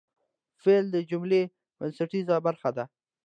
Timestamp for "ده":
2.77-2.85